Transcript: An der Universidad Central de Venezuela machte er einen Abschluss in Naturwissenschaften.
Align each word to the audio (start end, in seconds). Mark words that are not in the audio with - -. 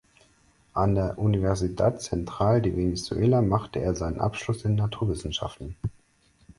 An 0.73 0.95
der 0.95 1.19
Universidad 1.19 2.01
Central 2.01 2.59
de 2.63 2.75
Venezuela 2.75 3.43
machte 3.43 3.77
er 3.77 4.01
einen 4.01 4.19
Abschluss 4.19 4.65
in 4.65 4.73
Naturwissenschaften. 4.73 5.75